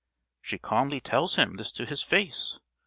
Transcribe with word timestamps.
"She 0.41 0.57
calmly 0.57 0.99
tells 0.99 1.35
him 1.35 1.57
this 1.57 1.71
to 1.73 1.85
his 1.85 2.01
face! 2.01 2.59